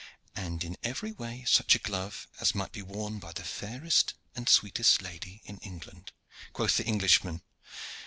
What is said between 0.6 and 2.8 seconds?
in every way such a glove as might